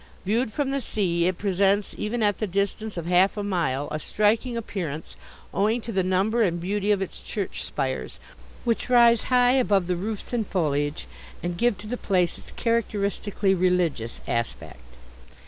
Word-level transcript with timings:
Viewed 0.25 0.51
from 0.51 0.71
the 0.71 0.81
sea, 0.81 1.27
it 1.27 1.37
presents, 1.37 1.93
even 1.95 2.23
at 2.23 2.39
the 2.39 2.47
distance 2.47 2.97
of 2.97 3.05
half 3.05 3.37
a 3.37 3.43
mile, 3.43 3.87
a 3.91 3.99
striking 3.99 4.57
appearance 4.57 5.15
owing 5.53 5.79
to 5.81 5.91
the 5.91 6.01
number 6.01 6.41
and 6.41 6.59
beauty 6.59 6.89
of 6.91 7.03
its 7.03 7.19
church 7.19 7.63
spires, 7.63 8.19
which 8.63 8.89
rise 8.89 9.25
high 9.25 9.51
above 9.51 9.85
the 9.85 9.95
roofs 9.95 10.33
and 10.33 10.47
foliage 10.47 11.05
and 11.43 11.55
give 11.59 11.77
to 11.77 11.85
the 11.85 11.97
place 11.97 12.39
its 12.39 12.49
characteristically 12.49 13.53
religious 13.53 14.21
aspect. 14.27 14.79